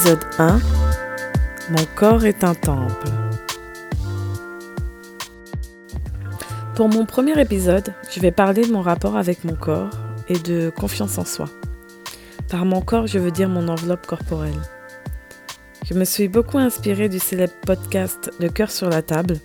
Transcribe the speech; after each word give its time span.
Épisode 0.00 0.24
1 0.38 0.60
Mon 1.68 1.84
corps 1.94 2.24
est 2.24 2.42
un 2.42 2.54
temple. 2.54 3.08
Pour 6.74 6.88
mon 6.88 7.04
premier 7.04 7.38
épisode, 7.38 7.92
je 8.10 8.18
vais 8.20 8.30
parler 8.30 8.66
de 8.66 8.72
mon 8.72 8.80
rapport 8.80 9.18
avec 9.18 9.44
mon 9.44 9.54
corps 9.54 9.90
et 10.30 10.38
de 10.38 10.70
confiance 10.74 11.18
en 11.18 11.26
soi. 11.26 11.50
Par 12.48 12.64
mon 12.64 12.80
corps, 12.80 13.08
je 13.08 13.18
veux 13.18 13.30
dire 13.30 13.50
mon 13.50 13.68
enveloppe 13.68 14.06
corporelle. 14.06 14.62
Je 15.84 15.92
me 15.92 16.06
suis 16.06 16.28
beaucoup 16.28 16.56
inspirée 16.56 17.10
du 17.10 17.18
célèbre 17.18 17.52
podcast 17.66 18.30
Le 18.40 18.48
cœur 18.48 18.70
sur 18.70 18.88
la 18.88 19.02
table. 19.02 19.36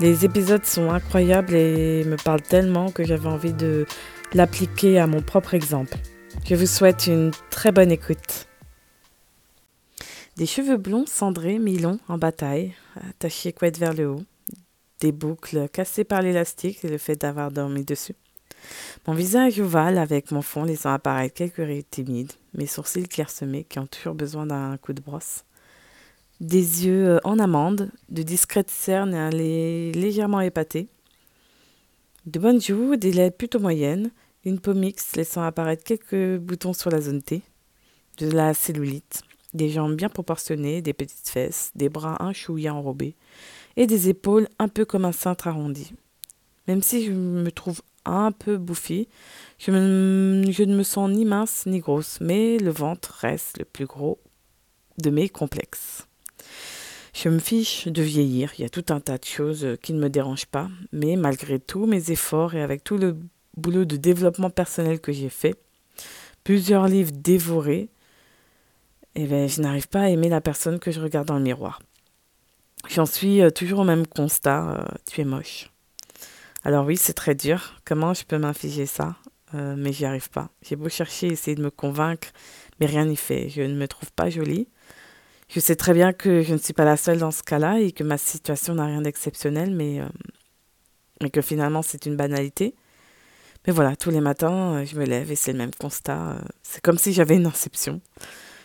Les 0.00 0.24
épisodes 0.24 0.64
sont 0.64 0.92
incroyables 0.92 1.54
et 1.54 2.04
me 2.04 2.16
parlent 2.16 2.40
tellement 2.40 2.90
que 2.90 3.04
j'avais 3.04 3.28
envie 3.28 3.52
de 3.52 3.84
l'appliquer 4.32 4.98
à 4.98 5.06
mon 5.06 5.20
propre 5.20 5.52
exemple. 5.52 5.98
Je 6.46 6.54
vous 6.54 6.66
souhaite 6.66 7.06
une 7.06 7.32
très 7.50 7.70
bonne 7.70 7.92
écoute. 7.92 8.46
Des 10.36 10.46
cheveux 10.46 10.78
blonds 10.78 11.06
cendrés, 11.06 11.60
mi-longs, 11.60 12.00
en 12.08 12.18
bataille, 12.18 12.74
attachés 13.08 13.52
couette 13.52 13.78
vers 13.78 13.94
le 13.94 14.08
haut. 14.08 14.22
Des 14.98 15.12
boucles 15.12 15.68
cassées 15.68 16.02
par 16.02 16.22
l'élastique 16.22 16.84
et 16.84 16.88
le 16.88 16.98
fait 16.98 17.14
d'avoir 17.14 17.52
dormi 17.52 17.84
dessus. 17.84 18.16
Mon 19.06 19.14
visage 19.14 19.60
ovale 19.60 19.96
avec 19.96 20.32
mon 20.32 20.42
fond 20.42 20.64
laissant 20.64 20.92
apparaître 20.92 21.34
quelques 21.34 21.56
rires 21.56 21.84
timides, 21.88 22.32
mes 22.52 22.66
sourcils 22.66 23.06
clairsemés 23.06 23.62
qui 23.62 23.78
ont 23.78 23.86
toujours 23.86 24.14
besoin 24.14 24.46
d'un 24.46 24.76
coup 24.76 24.92
de 24.92 25.02
brosse. 25.02 25.44
Des 26.40 26.84
yeux 26.84 27.10
euh, 27.10 27.18
en 27.22 27.38
amande, 27.38 27.92
de 28.08 28.22
discrètes 28.22 28.70
cernes 28.70 29.30
légèrement 29.30 30.40
épatées. 30.40 30.88
De 32.26 32.40
bonnes 32.40 32.60
joues, 32.60 32.96
des 32.96 33.12
lèvres 33.12 33.36
plutôt 33.36 33.60
moyennes, 33.60 34.10
une 34.44 34.58
peau 34.58 34.74
mixte 34.74 35.16
laissant 35.16 35.44
apparaître 35.44 35.84
quelques 35.84 36.38
boutons 36.38 36.72
sur 36.72 36.90
la 36.90 37.00
zone 37.00 37.22
T, 37.22 37.42
de 38.18 38.30
la 38.30 38.52
cellulite, 38.52 39.22
des 39.54 39.70
jambes 39.70 39.94
bien 39.94 40.08
proportionnées, 40.08 40.82
des 40.82 40.92
petites 40.92 41.28
fesses, 41.28 41.70
des 41.74 41.88
bras 41.88 42.22
un 42.22 42.32
chouïa 42.32 42.74
enrobés 42.74 43.14
et 43.76 43.86
des 43.86 44.08
épaules 44.08 44.48
un 44.58 44.68
peu 44.68 44.84
comme 44.84 45.04
un 45.04 45.12
cintre 45.12 45.48
arrondi. 45.48 45.92
Même 46.68 46.82
si 46.82 47.04
je 47.04 47.12
me 47.12 47.50
trouve 47.50 47.80
un 48.04 48.32
peu 48.32 48.56
bouffie, 48.56 49.08
je, 49.58 49.70
je 49.70 50.62
ne 50.62 50.76
me 50.76 50.82
sens 50.82 51.10
ni 51.10 51.24
mince 51.24 51.64
ni 51.66 51.80
grosse, 51.80 52.18
mais 52.20 52.58
le 52.58 52.70
ventre 52.70 53.12
reste 53.20 53.58
le 53.58 53.64
plus 53.64 53.86
gros 53.86 54.18
de 54.98 55.10
mes 55.10 55.28
complexes. 55.28 56.06
Je 57.14 57.28
me 57.28 57.38
fiche 57.38 57.86
de 57.86 58.02
vieillir, 58.02 58.52
il 58.58 58.62
y 58.62 58.64
a 58.64 58.68
tout 58.68 58.86
un 58.88 59.00
tas 59.00 59.18
de 59.18 59.24
choses 59.24 59.76
qui 59.82 59.92
ne 59.92 60.00
me 60.00 60.10
dérangent 60.10 60.46
pas, 60.46 60.68
mais 60.92 61.16
malgré 61.16 61.60
tous 61.60 61.86
mes 61.86 62.10
efforts 62.10 62.54
et 62.54 62.62
avec 62.62 62.82
tout 62.82 62.98
le 62.98 63.16
boulot 63.56 63.84
de 63.84 63.96
développement 63.96 64.50
personnel 64.50 65.00
que 65.00 65.12
j'ai 65.12 65.28
fait, 65.28 65.54
plusieurs 66.42 66.88
livres 66.88 67.12
dévorés, 67.12 67.88
eh 69.14 69.26
ben, 69.26 69.48
je 69.48 69.60
n'arrive 69.60 69.88
pas 69.88 70.02
à 70.02 70.08
aimer 70.08 70.28
la 70.28 70.40
personne 70.40 70.78
que 70.78 70.90
je 70.90 71.00
regarde 71.00 71.28
dans 71.28 71.36
le 71.36 71.42
miroir. 71.42 71.80
J'en 72.88 73.06
suis 73.06 73.40
euh, 73.40 73.50
toujours 73.50 73.80
au 73.80 73.84
même 73.84 74.06
constat, 74.06 74.80
euh, 74.80 74.84
tu 75.10 75.20
es 75.20 75.24
moche. 75.24 75.70
Alors 76.64 76.84
oui, 76.84 76.96
c'est 76.96 77.12
très 77.12 77.34
dur. 77.34 77.80
Comment 77.84 78.14
je 78.14 78.24
peux 78.24 78.38
m'infliger 78.38 78.86
ça? 78.86 79.16
Euh, 79.54 79.74
Mais 79.76 79.92
j'y 79.92 80.04
arrive 80.04 80.30
pas. 80.30 80.50
J'ai 80.62 80.76
beau 80.76 80.88
chercher, 80.88 81.28
essayer 81.28 81.54
de 81.54 81.62
me 81.62 81.70
convaincre, 81.70 82.28
mais 82.80 82.86
rien 82.86 83.04
n'y 83.06 83.16
fait. 83.16 83.48
Je 83.48 83.62
ne 83.62 83.74
me 83.74 83.86
trouve 83.86 84.10
pas 84.12 84.30
jolie. 84.30 84.68
Je 85.48 85.60
sais 85.60 85.76
très 85.76 85.94
bien 85.94 86.12
que 86.12 86.42
je 86.42 86.52
ne 86.52 86.58
suis 86.58 86.72
pas 86.72 86.84
la 86.84 86.96
seule 86.96 87.18
dans 87.18 87.30
ce 87.30 87.42
cas-là 87.42 87.78
et 87.78 87.92
que 87.92 88.02
ma 88.02 88.18
situation 88.18 88.74
n'a 88.74 88.86
rien 88.86 89.02
d'exceptionnel, 89.02 89.70
mais, 89.74 90.00
mais 91.22 91.30
que 91.30 91.42
finalement 91.42 91.82
c'est 91.82 92.06
une 92.06 92.16
banalité. 92.16 92.74
Mais 93.66 93.72
voilà, 93.72 93.94
tous 93.94 94.10
les 94.10 94.20
matins, 94.20 94.84
je 94.84 94.96
me 94.96 95.04
lève 95.04 95.30
et 95.30 95.36
c'est 95.36 95.52
le 95.52 95.58
même 95.58 95.74
constat. 95.74 96.38
C'est 96.62 96.82
comme 96.82 96.98
si 96.98 97.12
j'avais 97.12 97.36
une 97.36 97.46
inception 97.46 98.00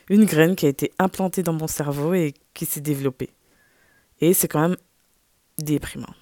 une 0.10 0.26
graine 0.26 0.56
qui 0.56 0.66
a 0.66 0.70
été 0.70 0.92
implantée 1.00 1.44
dans 1.44 1.54
mon 1.54 1.68
cerveau 1.68 2.14
et 2.14 2.34
qui 2.54 2.66
s'est 2.66 2.82
développée. 2.82 3.30
Et 4.22 4.34
c'est 4.34 4.48
quand 4.48 4.62
même 4.62 4.78
déprimant. 5.58 6.14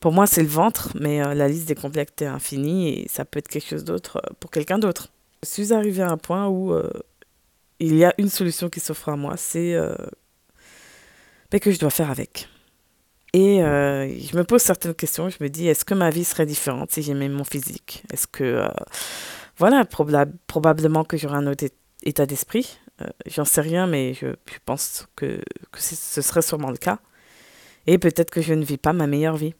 Pour 0.00 0.12
moi, 0.12 0.26
c'est 0.26 0.42
le 0.42 0.48
ventre, 0.48 0.96
mais 0.98 1.20
euh, 1.20 1.34
la 1.34 1.48
liste 1.48 1.66
des 1.66 1.74
complexes 1.74 2.22
est 2.22 2.26
infinie 2.26 2.88
et 2.88 3.08
ça 3.08 3.24
peut 3.24 3.40
être 3.40 3.48
quelque 3.48 3.68
chose 3.68 3.84
d'autre 3.84 4.18
euh, 4.18 4.32
pour 4.38 4.50
quelqu'un 4.50 4.78
d'autre. 4.78 5.08
Je 5.42 5.48
suis 5.48 5.72
arrivée 5.72 6.02
à 6.02 6.10
un 6.10 6.16
point 6.16 6.46
où 6.46 6.72
euh, 6.72 6.88
il 7.80 7.96
y 7.96 8.04
a 8.04 8.14
une 8.18 8.28
solution 8.28 8.68
qui 8.68 8.80
s'offre 8.80 9.08
à 9.08 9.16
moi, 9.16 9.36
c'est 9.36 9.76
ben, 11.50 11.60
que 11.60 11.70
je 11.70 11.78
dois 11.78 11.90
faire 11.90 12.10
avec. 12.10 12.48
Et 13.34 13.58
je 13.58 14.36
me 14.36 14.42
pose 14.42 14.62
certaines 14.62 14.94
questions. 14.94 15.28
Je 15.28 15.36
me 15.40 15.48
dis, 15.48 15.68
est-ce 15.68 15.84
que 15.84 15.94
ma 15.94 16.10
vie 16.10 16.24
serait 16.24 16.46
différente 16.46 16.90
si 16.90 17.02
j'aimais 17.02 17.28
mon 17.28 17.44
physique? 17.44 18.02
Est-ce 18.12 18.26
que, 18.26 18.66
voilà, 19.58 19.84
probablement 20.48 21.04
que 21.04 21.16
j'aurais 21.16 21.36
un 21.36 21.46
autre 21.46 21.66
état 22.02 22.26
d'esprit. 22.26 22.78
Euh, 23.02 23.06
j'en 23.26 23.44
sais 23.44 23.60
rien, 23.60 23.86
mais 23.86 24.14
je, 24.14 24.28
pense 24.64 25.06
que, 25.16 25.40
ce 25.76 26.22
serait 26.22 26.42
sûrement 26.42 26.70
le 26.70 26.76
cas. 26.76 26.98
Et 27.86 27.98
peut-être 27.98 28.30
que 28.30 28.42
je 28.42 28.54
ne 28.54 28.64
vis 28.64 28.78
pas 28.78 28.92
ma 28.92 29.06
meilleure 29.06 29.36
vie. 29.36 29.54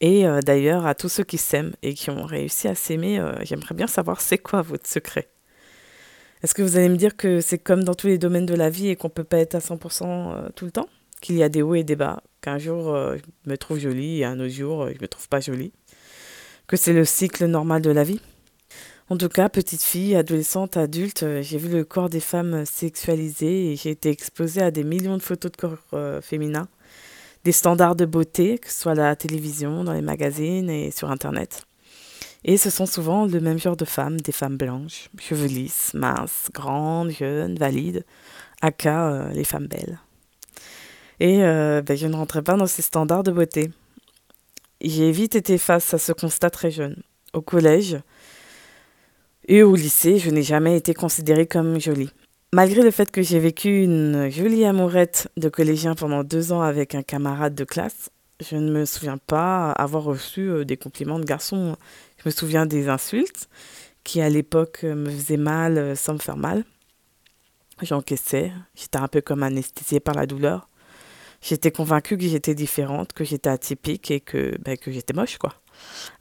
Et 0.00 0.26
euh, 0.26 0.40
d'ailleurs, 0.40 0.86
à 0.86 0.94
tous 0.94 1.08
ceux 1.08 1.24
qui 1.24 1.38
s'aiment 1.38 1.72
et 1.82 1.94
qui 1.94 2.10
ont 2.10 2.24
réussi 2.24 2.68
à 2.68 2.74
s'aimer, 2.74 3.18
euh, 3.18 3.34
j'aimerais 3.42 3.74
bien 3.74 3.86
savoir 3.86 4.20
c'est 4.20 4.38
quoi 4.38 4.62
votre 4.62 4.86
secret. 4.86 5.28
Est-ce 6.42 6.54
que 6.54 6.62
vous 6.62 6.76
allez 6.76 6.88
me 6.88 6.96
dire 6.96 7.16
que 7.16 7.40
c'est 7.40 7.58
comme 7.58 7.84
dans 7.84 7.94
tous 7.94 8.08
les 8.08 8.18
domaines 8.18 8.46
de 8.46 8.54
la 8.54 8.68
vie 8.68 8.88
et 8.88 8.96
qu'on 8.96 9.08
ne 9.08 9.12
peut 9.12 9.24
pas 9.24 9.38
être 9.38 9.54
à 9.54 9.60
100% 9.60 10.52
tout 10.54 10.64
le 10.64 10.72
temps? 10.72 10.88
Qu'il 11.20 11.36
y 11.36 11.44
a 11.44 11.48
des 11.48 11.62
hauts 11.62 11.76
et 11.76 11.84
des 11.84 11.94
bas 11.94 12.20
Qu'un 12.40 12.58
jour, 12.58 12.96
je 12.96 13.48
me 13.48 13.56
trouve 13.56 13.78
jolie 13.78 14.18
et 14.18 14.24
un 14.24 14.40
autre 14.40 14.52
jour, 14.52 14.88
je 14.88 14.94
ne 14.94 15.02
me 15.02 15.06
trouve 15.06 15.28
pas 15.28 15.38
jolie 15.38 15.72
Que 16.66 16.76
c'est 16.76 16.92
le 16.92 17.04
cycle 17.04 17.46
normal 17.46 17.80
de 17.80 17.90
la 17.90 18.02
vie? 18.02 18.20
En 19.12 19.18
tout 19.18 19.28
cas, 19.28 19.50
petite 19.50 19.82
fille, 19.82 20.16
adolescente, 20.16 20.78
adulte, 20.78 21.22
euh, 21.22 21.42
j'ai 21.42 21.58
vu 21.58 21.68
le 21.68 21.84
corps 21.84 22.08
des 22.08 22.18
femmes 22.18 22.64
sexualisées 22.64 23.70
et 23.70 23.76
j'ai 23.76 23.90
été 23.90 24.08
exposée 24.08 24.62
à 24.62 24.70
des 24.70 24.84
millions 24.84 25.18
de 25.18 25.22
photos 25.22 25.52
de 25.52 25.56
corps 25.58 25.76
euh, 25.92 26.22
féminins, 26.22 26.66
des 27.44 27.52
standards 27.52 27.94
de 27.94 28.06
beauté, 28.06 28.56
que 28.56 28.70
ce 28.70 28.80
soit 28.80 28.92
à 28.92 28.94
la 28.94 29.14
télévision, 29.14 29.84
dans 29.84 29.92
les 29.92 30.00
magazines 30.00 30.70
et 30.70 30.90
sur 30.90 31.10
Internet. 31.10 31.66
Et 32.44 32.56
ce 32.56 32.70
sont 32.70 32.86
souvent 32.86 33.26
le 33.26 33.38
même 33.40 33.58
genre 33.58 33.76
de 33.76 33.84
femmes, 33.84 34.18
des 34.18 34.32
femmes 34.32 34.56
blanches, 34.56 35.10
cheveux 35.20 35.46
lisses, 35.46 35.92
minces, 35.92 36.48
grandes, 36.54 37.10
jeunes, 37.10 37.56
valides, 37.56 38.06
aka 38.62 39.10
euh, 39.10 39.28
les 39.32 39.44
femmes 39.44 39.66
belles. 39.66 39.98
Et 41.20 41.36
ben, 41.36 41.94
je 41.94 42.06
ne 42.06 42.16
rentrais 42.16 42.42
pas 42.42 42.56
dans 42.56 42.66
ces 42.66 42.80
standards 42.80 43.24
de 43.24 43.30
beauté. 43.30 43.70
J'ai 44.80 45.12
vite 45.12 45.36
été 45.36 45.58
face 45.58 45.92
à 45.92 45.98
ce 45.98 46.12
constat 46.12 46.48
très 46.48 46.70
jeune. 46.70 47.02
Au 47.34 47.42
collège, 47.42 47.98
et 49.48 49.62
au 49.62 49.74
lycée, 49.74 50.18
je 50.18 50.30
n'ai 50.30 50.42
jamais 50.42 50.76
été 50.76 50.94
considérée 50.94 51.46
comme 51.46 51.80
jolie. 51.80 52.10
Malgré 52.54 52.82
le 52.82 52.90
fait 52.90 53.10
que 53.10 53.22
j'ai 53.22 53.38
vécu 53.38 53.82
une 53.82 54.28
jolie 54.30 54.64
amourette 54.64 55.28
de 55.36 55.48
collégien 55.48 55.94
pendant 55.94 56.22
deux 56.22 56.52
ans 56.52 56.60
avec 56.60 56.94
un 56.94 57.02
camarade 57.02 57.54
de 57.54 57.64
classe, 57.64 58.10
je 58.42 58.56
ne 58.56 58.70
me 58.70 58.84
souviens 58.84 59.18
pas 59.18 59.72
avoir 59.72 60.04
reçu 60.04 60.50
euh, 60.50 60.64
des 60.64 60.76
compliments 60.76 61.18
de 61.18 61.24
garçons. 61.24 61.76
Je 62.18 62.28
me 62.28 62.30
souviens 62.30 62.66
des 62.66 62.88
insultes 62.88 63.48
qui 64.04 64.20
à 64.20 64.28
l'époque 64.28 64.82
me 64.82 65.08
faisaient 65.10 65.36
mal 65.36 65.78
euh, 65.78 65.94
sans 65.94 66.14
me 66.14 66.18
faire 66.18 66.36
mal. 66.36 66.64
J'encaissais, 67.80 68.52
j'étais 68.74 68.98
un 68.98 69.08
peu 69.08 69.20
comme 69.20 69.42
anesthésiée 69.42 70.00
par 70.00 70.14
la 70.14 70.26
douleur. 70.26 70.68
J'étais 71.42 71.72
convaincue 71.72 72.16
que 72.16 72.24
j'étais 72.24 72.54
différente, 72.54 73.12
que 73.12 73.24
j'étais 73.24 73.50
atypique 73.50 74.10
et 74.10 74.20
que, 74.20 74.56
ben, 74.62 74.76
que 74.76 74.92
j'étais 74.92 75.12
moche, 75.12 75.38
quoi. 75.38 75.54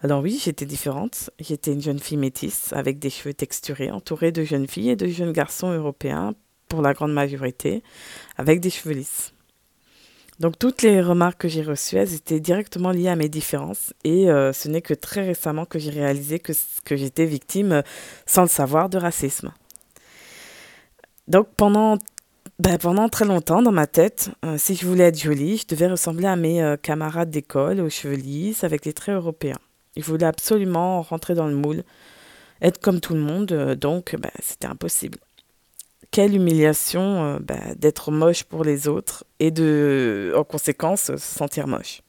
Alors 0.01 0.21
oui, 0.21 0.41
j'étais 0.43 0.65
différente. 0.65 1.29
J'étais 1.39 1.73
une 1.73 1.81
jeune 1.81 1.99
fille 1.99 2.17
métisse 2.17 2.73
avec 2.73 2.99
des 2.99 3.09
cheveux 3.09 3.33
texturés, 3.33 3.91
entourée 3.91 4.31
de 4.31 4.43
jeunes 4.43 4.67
filles 4.67 4.89
et 4.89 4.95
de 4.95 5.07
jeunes 5.07 5.31
garçons 5.31 5.71
européens, 5.71 6.33
pour 6.67 6.81
la 6.81 6.93
grande 6.93 7.13
majorité, 7.13 7.83
avec 8.37 8.61
des 8.61 8.69
cheveux 8.69 8.95
lisses. 8.95 9.33
Donc 10.39 10.57
toutes 10.57 10.81
les 10.81 11.01
remarques 11.01 11.41
que 11.41 11.47
j'ai 11.47 11.61
reçues, 11.61 11.97
elles 11.97 12.15
étaient 12.15 12.39
directement 12.39 12.89
liées 12.89 13.09
à 13.09 13.15
mes 13.15 13.29
différences 13.29 13.93
et 14.03 14.31
euh, 14.31 14.53
ce 14.53 14.69
n'est 14.69 14.81
que 14.81 14.95
très 14.95 15.23
récemment 15.23 15.65
que 15.65 15.77
j'ai 15.77 15.91
réalisé 15.91 16.39
que, 16.39 16.53
que 16.83 16.95
j'étais 16.95 17.25
victime, 17.25 17.83
sans 18.25 18.41
le 18.41 18.47
savoir, 18.47 18.89
de 18.89 18.97
racisme. 18.97 19.51
Donc 21.27 21.47
pendant, 21.55 21.97
ben, 22.61 22.77
pendant 22.77 23.09
très 23.09 23.25
longtemps, 23.25 23.63
dans 23.63 23.71
ma 23.71 23.87
tête, 23.87 24.29
euh, 24.45 24.55
si 24.55 24.75
je 24.75 24.85
voulais 24.85 25.05
être 25.05 25.19
jolie, 25.19 25.57
je 25.57 25.65
devais 25.65 25.87
ressembler 25.87 26.27
à 26.27 26.35
mes 26.35 26.61
euh, 26.61 26.77
camarades 26.77 27.31
d'école 27.31 27.79
aux 27.79 27.89
cheveux 27.89 28.13
lisses 28.13 28.63
avec 28.63 28.83
des 28.83 28.93
traits 28.93 29.15
européens. 29.15 29.57
Il 29.95 30.03
voulait 30.03 30.27
absolument 30.27 31.01
rentrer 31.01 31.33
dans 31.33 31.47
le 31.47 31.55
moule, 31.55 31.83
être 32.61 32.79
comme 32.79 32.99
tout 32.99 33.15
le 33.15 33.19
monde, 33.19 33.51
euh, 33.51 33.73
donc 33.73 34.15
bah, 34.15 34.29
c'était 34.43 34.67
impossible. 34.67 35.17
Quelle 36.11 36.35
humiliation 36.35 37.39
bah, 37.41 37.73
d'être 37.77 38.11
moche 38.11 38.43
pour 38.43 38.63
les 38.63 38.87
autres 38.87 39.23
et 39.39 39.49
de, 39.49 40.31
en 40.37 40.43
conséquence, 40.43 41.05
se 41.05 41.17
sentir 41.17 41.65
moche. 41.65 42.03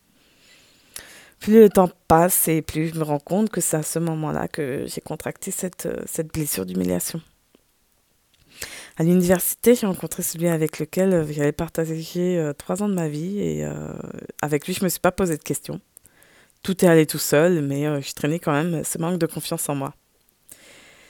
Plus 1.40 1.60
le 1.60 1.70
temps 1.70 1.88
passe 2.08 2.48
et 2.48 2.60
plus 2.60 2.88
je 2.88 2.98
me 2.98 3.04
rends 3.04 3.20
compte 3.20 3.48
que 3.48 3.62
c'est 3.62 3.78
à 3.78 3.82
ce 3.82 3.98
moment-là 4.00 4.48
que 4.48 4.84
j'ai 4.86 5.00
contracté 5.00 5.50
cette 5.50 6.34
blessure 6.34 6.66
d'humiliation. 6.66 7.22
À 9.02 9.04
l'université, 9.04 9.74
j'ai 9.74 9.88
rencontré 9.88 10.22
celui 10.22 10.46
avec 10.46 10.78
lequel 10.78 11.26
j'avais 11.28 11.50
partagé 11.50 12.52
trois 12.56 12.84
ans 12.84 12.88
de 12.88 12.94
ma 12.94 13.08
vie 13.08 13.40
et 13.40 13.66
avec 14.40 14.68
lui, 14.68 14.74
je 14.74 14.78
ne 14.78 14.84
me 14.84 14.90
suis 14.90 15.00
pas 15.00 15.10
posé 15.10 15.36
de 15.36 15.42
questions. 15.42 15.80
Tout 16.62 16.84
est 16.84 16.88
allé 16.88 17.04
tout 17.06 17.18
seul, 17.18 17.62
mais 17.62 17.86
euh, 17.86 18.00
je 18.00 18.12
traînais 18.12 18.38
quand 18.38 18.52
même 18.52 18.84
ce 18.84 18.98
manque 18.98 19.18
de 19.18 19.26
confiance 19.26 19.68
en 19.68 19.74
moi. 19.74 19.94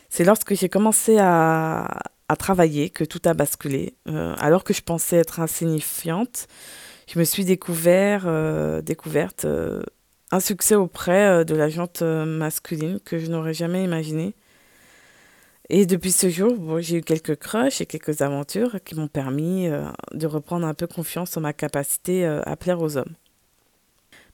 C'est 0.09 0.25
lorsque 0.25 0.55
j'ai 0.55 0.69
commencé 0.69 1.19
à, 1.19 1.87
travailler 2.39 2.89
que 2.89 3.05
tout 3.05 3.21
a 3.27 3.35
basculé. 3.35 3.95
Euh, 4.09 4.35
alors 4.39 4.65
que 4.65 4.73
je 4.73 4.81
pensais 4.81 5.17
être 5.17 5.41
insignifiante, 5.41 6.47
je 7.07 7.19
me 7.19 7.25
suis 7.25 7.45
découvert, 7.45 8.23
euh, 8.25 8.81
découverte 8.81 9.45
euh, 9.45 9.83
un 10.31 10.41
succès 10.41 10.75
auprès 10.75 11.45
de 11.45 11.55
la 11.55 11.69
jante 11.69 12.01
masculine 12.01 13.01
que 13.05 13.19
je 13.19 13.27
n'aurais 13.27 13.53
jamais 13.53 13.85
imaginé. 13.85 14.35
Et 15.73 15.87
depuis 15.87 16.13
ce 16.13 16.29
jour, 16.29 16.81
j'ai 16.81 16.99
eu 16.99 17.03
quelques 17.03 17.37
crushs 17.37 17.81
et 17.81 17.87
quelques 17.87 18.23
aventures 18.23 18.77
qui 18.85 18.95
m'ont 18.95 19.09
permis 19.09 19.69
de 20.13 20.27
reprendre 20.29 20.67
un 20.67 20.75
peu 20.75 20.87
confiance 20.87 21.37
en 21.37 21.41
ma 21.41 21.53
capacité 21.53 22.25
à 22.25 22.57
plaire 22.57 22.81
aux 22.81 22.97
hommes. 22.97 23.17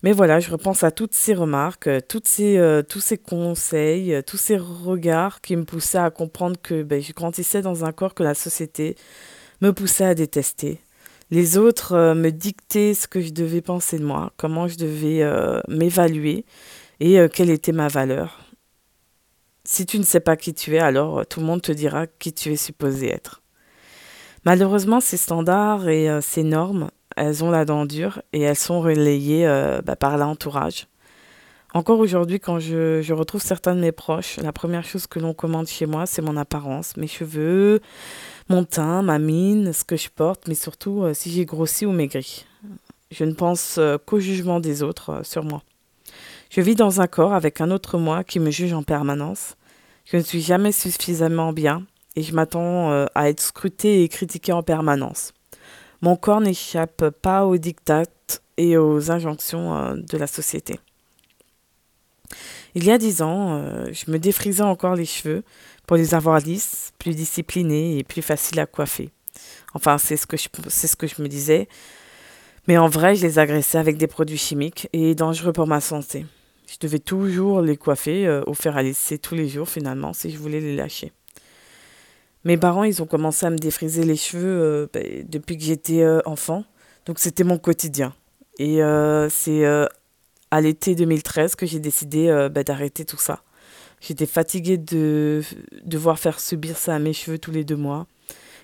Mais 0.05 0.13
voilà, 0.13 0.39
je 0.39 0.51
repense 0.51 0.85
à 0.85 0.93
toutes 0.93 1.15
ces 1.15 1.35
remarques, 1.35 1.89
euh, 1.89 2.01
toutes 2.07 2.29
euh, 2.41 2.83
tous 2.83 3.01
ces 3.01 3.19
conseils, 3.19 4.15
euh, 4.15 4.23
tous 4.23 4.37
ces 4.37 4.57
regards 4.57 5.41
qui 5.41 5.57
me 5.57 5.65
poussaient 5.65 5.99
à 5.99 6.11
comprendre 6.11 6.57
que 6.63 6.85
ben, 6.85 7.03
je 7.03 7.13
grandissais 7.13 7.63
dans 7.63 7.85
un 7.85 7.91
corps 7.93 8.15
que 8.15 8.23
la 8.23 8.35
société 8.35 8.95
me 9.61 9.73
poussait 9.73 10.05
à 10.05 10.15
détester. 10.15 10.79
Les 11.31 11.59
autres 11.59 12.15
me 12.15 12.31
dictaient 12.31 12.95
ce 12.95 13.09
que 13.09 13.21
je 13.21 13.33
devais 13.33 13.61
penser 13.61 13.99
de 13.99 14.05
moi, 14.05 14.33
comment 14.39 14.67
je 14.69 14.77
devais 14.79 15.23
m'évaluer 15.69 16.47
et 17.01 17.19
quelle 17.35 17.51
était 17.51 17.73
ma 17.73 17.89
valeur. 17.89 18.48
Si 19.71 19.85
tu 19.85 19.99
ne 19.99 20.05
sais 20.05 20.21
pas 20.21 20.37
qui 20.37 20.55
tu 20.55 20.77
es, 20.77 20.79
alors 20.79 21.27
tout 21.27 21.41
le 21.41 21.47
monde 21.47 21.61
te 21.61 21.73
dira 21.73 22.07
qui 22.07 22.33
tu 22.33 22.53
es 22.53 22.57
supposé 22.57 23.11
être. 23.11 23.43
Malheureusement, 24.45 25.01
ces 25.01 25.19
standards 25.19 25.89
et 25.89 26.09
ces 26.23 26.43
normes 26.43 26.89
elles 27.19 27.45
ont 27.45 27.51
la 27.51 27.65
dent 27.65 27.85
dure 27.85 28.23
et 28.33 28.41
elles 28.43 28.57
sont 28.57 28.81
relayées 28.81 29.47
euh, 29.47 29.83
bah, 29.83 29.97
par 29.97 30.17
l'entourage. 30.17 30.87
Encore 31.75 31.99
aujourd'hui, 31.99 32.41
quand 32.41 32.59
je, 32.59 33.13
retrouve 33.13 33.43
certains 33.43 33.75
de 33.75 33.81
mes 33.81 33.93
proches, 33.93 34.39
la 34.39 34.53
première 34.53 34.85
chose 34.85 35.07
que 35.07 35.19
l'on 35.19 35.35
commande 35.35 35.67
chez 35.67 35.85
moi, 35.85 36.07
c'est 36.07 36.23
mon 36.23 36.37
apparence, 36.37 36.97
mes 36.97 37.07
cheveux, 37.07 37.81
mon 38.49 38.65
teint, 38.65 39.03
ma 39.03 39.19
mine, 39.19 39.73
ce 39.75 39.85
que 39.85 39.97
je 39.97 40.09
porte, 40.09 40.49
mais 40.49 40.55
surtout 40.55 41.03
euh, 41.03 41.13
si 41.13 41.31
j'ai 41.31 41.45
grossi 41.45 41.85
ou 41.85 41.93
maigri. 41.93 42.47
Je 43.11 43.25
ne 43.25 43.33
pense 43.33 43.77
euh, 43.79 43.99
qu'au 43.99 44.19
jugement 44.19 44.61
des 44.61 44.83
autres 44.83 45.21
sur 45.25 45.45
moi. 45.45 45.63
Je 46.51 46.63
vis 46.63 46.75
dans 46.75 47.03
un 47.03 47.07
corps 47.07 47.35
avec 47.35 47.61
un 47.61 47.71
autre 47.71 47.99
moi 47.99 48.25
qui 48.25 48.41
me 48.41 48.51
juge 48.51 48.73
en 48.73 48.83
permanence. 48.83 49.57
Je 50.11 50.17
ne 50.17 50.23
suis 50.23 50.41
jamais 50.41 50.73
suffisamment 50.73 51.53
bien 51.53 51.87
et 52.17 52.23
je 52.23 52.35
m'attends 52.35 53.07
à 53.15 53.29
être 53.29 53.41
scruté 53.41 54.03
et 54.03 54.09
critiqué 54.09 54.53
en 54.53 54.63
permanence. 54.63 55.33
Mon 56.01 56.17
corps 56.17 56.41
n'échappe 56.41 57.11
pas 57.11 57.45
aux 57.45 57.59
dictats 57.59 58.05
et 58.57 58.77
aux 58.77 59.11
injonctions 59.11 59.75
euh, 59.75 59.95
de 59.95 60.19
la 60.19 60.27
société. 60.27 60.79
Il 62.75 62.85
y 62.85 62.91
a 62.91 62.99
dix 62.99 63.23
ans, 63.23 63.57
euh, 63.57 63.87
je 63.93 64.11
me 64.11 64.19
défrisais 64.19 64.63
encore 64.63 64.95
les 64.95 65.07
cheveux 65.07 65.43
pour 65.87 65.97
les 65.97 66.15
avoir 66.15 66.39
lisses, 66.39 66.93
plus 66.99 67.17
disciplinés 67.17 67.99
et 67.99 68.05
plus 68.05 68.23
faciles 68.23 68.61
à 68.61 68.67
coiffer. 68.67 69.11
Enfin, 69.75 69.97
c'est 69.99 70.17
ce 70.17 70.27
ce 70.27 70.97
que 70.97 71.07
je 71.07 71.23
me 71.23 71.29
disais. 71.29 71.69
Mais 72.67 72.77
en 72.77 72.89
vrai, 72.89 73.15
je 73.15 73.27
les 73.27 73.39
agressais 73.39 73.79
avec 73.79 73.97
des 73.97 74.07
produits 74.07 74.37
chimiques 74.37 74.89
et 74.93 75.15
dangereux 75.15 75.53
pour 75.53 75.67
ma 75.67 75.81
santé. 75.81 76.27
Je 76.71 76.77
devais 76.81 76.99
toujours 76.99 77.63
les 77.63 77.77
coiffer 77.77 78.27
euh, 78.27 78.43
au 78.47 78.55
fer 78.55 78.77
à 78.77 78.83
lisser 78.83 79.19
tous 79.19 79.35
les 79.35 79.49
jours 79.49 79.69
finalement 79.69 80.13
si 80.13 80.31
je 80.31 80.39
voulais 80.39 80.61
les 80.61 80.77
lâcher. 80.77 81.13
Mes 82.45 82.57
parents, 82.57 82.85
ils 82.85 83.03
ont 83.03 83.07
commencé 83.07 83.47
à 83.47 83.51
me 83.51 83.59
défriser 83.59 84.05
les 84.05 84.17
cheveux 84.17 84.63
euh, 84.63 84.87
bah, 84.93 85.01
depuis 85.29 85.59
que 85.59 85.65
j'étais 85.65 86.03
euh, 86.03 86.21
enfant. 86.25 86.65
Donc 87.07 87.19
c'était 87.19 87.45
mon 87.45 87.59
quotidien. 87.59 88.15
Et 88.59 88.83
euh, 88.83 89.29
c'est 89.29 89.65
à 90.51 90.61
l'été 90.61 90.95
2013 90.95 91.55
que 91.55 91.67
j'ai 91.67 91.79
décidé 91.79 92.49
bah, 92.53 92.65
d'arrêter 92.65 93.05
tout 93.05 93.19
ça. 93.19 93.43
J'étais 94.01 94.27
fatiguée 94.27 94.79
de 94.79 95.43
devoir 95.85 96.19
faire 96.19 96.41
subir 96.41 96.77
ça 96.77 96.95
à 96.95 96.99
mes 96.99 97.13
cheveux 97.13 97.39
tous 97.39 97.51
les 97.51 97.65
deux 97.65 97.77
mois. 97.77 98.07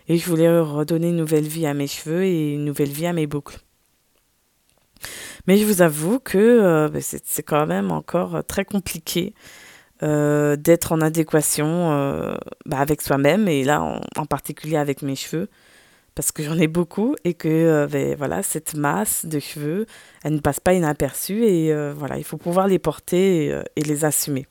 Et 0.09 0.17
je 0.17 0.29
voulais 0.29 0.49
redonner 0.61 1.09
une 1.09 1.17
nouvelle 1.17 1.47
vie 1.47 1.67
à 1.67 1.75
mes 1.75 1.87
cheveux 1.87 2.25
et 2.25 2.55
une 2.55 2.65
nouvelle 2.65 2.91
vie 2.91 3.07
à 3.07 3.13
mes 3.13 3.27
boucles. 3.27 3.59
Mais 5.47 5.57
je 5.59 5.65
vous 5.65 5.83
avoue 5.83 6.19
que 6.21 6.89
bah, 6.89 6.99
c'est 7.01 7.43
quand 7.43 7.67
même 7.67 7.91
encore 7.91 8.45
très 8.47 8.65
compliqué 8.65 9.35
euh, 10.03 10.57
d'être 10.57 10.91
en 10.91 11.01
adéquation 11.01 11.93
euh, 11.93 12.35
bah, 12.67 12.79
avec 12.79 13.01
soi-même 13.01 13.47
et 13.47 13.63
là 13.63 13.81
en, 14.17 14.27
particulier 14.27 14.77
avec 14.77 15.03
mes 15.03 15.15
cheveux. 15.15 15.49
Parce 16.17 16.33
que 16.33 16.43
j'en 16.43 16.59
ai 16.59 16.67
beaucoup 16.67 17.15
et 17.25 17.35
que 17.35 17.49
euh, 17.49 17.87
ben, 17.87 18.17
voilà 18.17 18.43
cette 18.43 18.75
masse 18.75 19.25
de 19.25 19.39
cheveux 19.39 19.87
elle 20.25 20.35
ne 20.35 20.41
passe 20.41 20.59
pas 20.59 20.75
inaperçue 20.75 21.45
et 21.45 21.73
voilà 21.93 22.19
il 22.19 22.25
faut 22.25 22.37
pouvoir 22.37 22.67
les 22.67 22.81
porter 22.81 23.63
et, 23.77 23.83
les 23.83 24.05
assumer. 24.05 24.47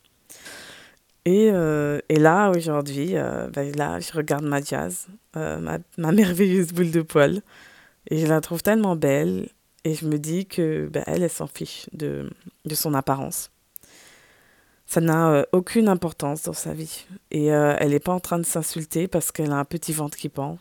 Et, 1.26 1.48
et 1.48 2.20
là 2.20 2.50
aujourd'hui 2.50 3.14
ben, 3.54 3.72
là 3.76 4.00
je 4.00 4.12
regarde 4.14 4.46
ma 4.46 4.62
jazz 4.62 5.08
ma, 5.36 5.78
ma, 5.98 6.12
merveilleuse 6.14 6.72
boule 6.74 6.92
de 6.92 7.02
poil 7.02 7.42
et 8.10 8.18
je 8.18 8.28
la 8.28 8.40
trouve 8.42 8.64
tellement 8.64 8.96
belle 8.96 9.50
et 9.84 9.94
je 9.94 10.06
me 10.06 10.18
dis 10.18 10.46
que 10.46 10.88
ben, 10.92 11.04
elle 11.08 11.24
elle 11.24 11.30
s'en 11.30 11.48
fiche 11.48 11.90
de, 11.94 12.30
de 12.66 12.76
son 12.76 12.94
apparence 12.94 13.50
ça 14.94 15.02
n'a 15.02 15.32
euh, 15.32 15.44
aucune 15.54 15.88
importance 15.88 16.44
dans 16.44 16.54
sa 16.54 16.74
vie. 16.74 17.06
Et 17.32 17.52
euh, 17.52 17.76
elle 17.80 17.90
n'est 17.90 18.00
pas 18.00 18.14
en 18.14 18.20
train 18.20 18.38
de 18.38 18.46
s'insulter 18.46 19.08
parce 19.08 19.32
qu'elle 19.32 19.52
a 19.52 19.56
un 19.56 19.66
petit 19.66 19.92
ventre 19.92 20.18
qui 20.18 20.30
pend. 20.30 20.60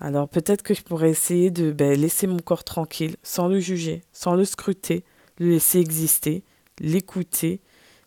Alors 0.00 0.28
peut-être 0.28 0.62
que 0.62 0.72
je 0.72 0.82
pourrais 0.82 1.10
essayer 1.10 1.50
de 1.50 1.70
ben, 1.70 1.98
laisser 1.98 2.26
mon 2.26 2.38
corps 2.38 2.64
tranquille, 2.64 3.16
sans 3.22 3.48
le 3.48 3.60
juger, 3.60 4.02
sans 4.12 4.34
le 4.34 4.46
scruter, 4.46 5.04
le 5.38 5.50
laisser 5.50 5.78
exister, 5.78 6.42
l'écouter, 6.78 7.60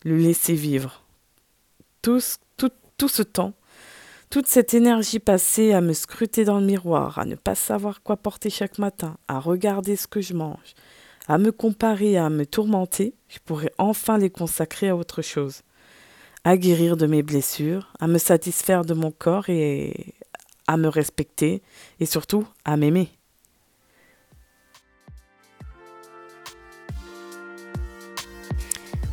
le 0.04 0.16
laisser 0.16 0.54
vivre. 0.54 1.04
Tout, 2.00 2.20
tout, 2.56 2.70
tout 2.96 3.08
ce 3.08 3.22
temps, 3.22 3.54
toute 4.32 4.46
cette 4.46 4.72
énergie 4.72 5.18
passée 5.18 5.74
à 5.74 5.82
me 5.82 5.92
scruter 5.92 6.46
dans 6.46 6.58
le 6.58 6.64
miroir, 6.64 7.18
à 7.18 7.26
ne 7.26 7.34
pas 7.34 7.54
savoir 7.54 8.02
quoi 8.02 8.16
porter 8.16 8.48
chaque 8.48 8.78
matin, 8.78 9.18
à 9.28 9.38
regarder 9.38 9.94
ce 9.94 10.06
que 10.06 10.22
je 10.22 10.32
mange, 10.32 10.72
à 11.28 11.36
me 11.36 11.52
comparer, 11.52 12.16
à 12.16 12.30
me 12.30 12.46
tourmenter, 12.46 13.12
je 13.28 13.40
pourrais 13.44 13.74
enfin 13.76 14.16
les 14.16 14.30
consacrer 14.30 14.88
à 14.88 14.96
autre 14.96 15.20
chose, 15.20 15.60
à 16.44 16.56
guérir 16.56 16.96
de 16.96 17.06
mes 17.06 17.22
blessures, 17.22 17.92
à 18.00 18.06
me 18.06 18.16
satisfaire 18.16 18.86
de 18.86 18.94
mon 18.94 19.10
corps 19.10 19.50
et 19.50 20.14
à 20.66 20.78
me 20.78 20.88
respecter 20.88 21.60
et 22.00 22.06
surtout 22.06 22.46
à 22.64 22.78
m'aimer. 22.78 23.10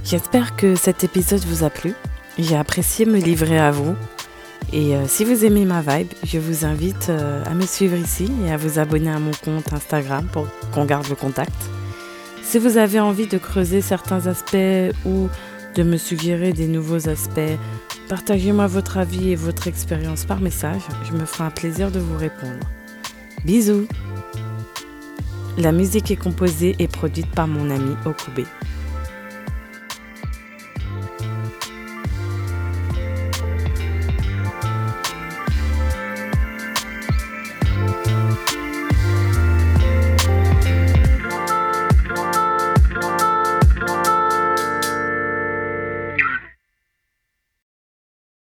J'espère 0.05 0.55
que 0.55 0.75
cet 0.75 1.03
épisode 1.03 1.43
vous 1.43 1.65
a 1.65 1.69
plu. 1.69 1.93
J'ai 2.38 2.55
apprécié 2.55 3.05
me 3.05 3.17
livrer 3.17 3.59
à 3.59 3.71
vous. 3.71 3.97
Et 4.71 4.95
euh, 4.95 5.05
si 5.07 5.25
vous 5.25 5.45
aimez 5.45 5.65
ma 5.65 5.81
vibe, 5.81 6.09
je 6.23 6.38
vous 6.38 6.63
invite 6.63 7.09
euh, 7.09 7.43
à 7.45 7.55
me 7.55 7.65
suivre 7.65 7.97
ici 7.97 8.29
et 8.45 8.51
à 8.51 8.57
vous 8.57 8.77
abonner 8.77 9.09
à 9.09 9.17
mon 9.17 9.31
compte 9.31 9.73
Instagram 9.73 10.27
pour 10.31 10.47
qu'on 10.71 10.85
garde 10.85 11.09
le 11.09 11.15
contact. 11.15 11.55
Si 12.43 12.59
vous 12.59 12.77
avez 12.77 12.99
envie 12.99 13.25
de 13.27 13.38
creuser 13.39 13.81
certains 13.81 14.27
aspects 14.27 14.93
ou 15.05 15.27
de 15.75 15.83
me 15.83 15.97
suggérer 15.97 16.53
des 16.53 16.67
nouveaux 16.67 17.09
aspects, 17.09 17.57
partagez-moi 18.09 18.67
votre 18.67 18.97
avis 18.97 19.31
et 19.31 19.35
votre 19.35 19.67
expérience 19.67 20.25
par 20.25 20.39
message. 20.39 20.81
Je 21.03 21.13
me 21.13 21.25
ferai 21.25 21.45
un 21.45 21.51
plaisir 21.51 21.89
de 21.89 21.99
vous 21.99 22.17
répondre. 22.17 22.59
Bisous 23.45 23.88
La 25.57 25.71
musique 25.71 26.11
est 26.11 26.15
composée 26.15 26.75
et 26.77 26.88
produite 26.88 27.31
par 27.31 27.47
mon 27.47 27.71
ami 27.71 27.95
Okube. 28.05 28.45